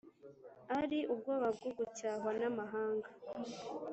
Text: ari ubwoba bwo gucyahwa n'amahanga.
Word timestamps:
ari 0.79 0.99
ubwoba 1.13 1.47
bwo 1.57 1.69
gucyahwa 1.77 2.29
n'amahanga. 2.39 3.09